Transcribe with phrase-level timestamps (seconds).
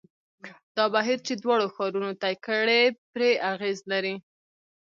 [0.75, 4.15] دا بهیر چې دواړو ښارونو طی کړې پرې اغېز لري.